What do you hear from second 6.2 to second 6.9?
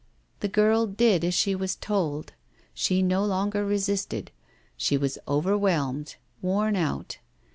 worn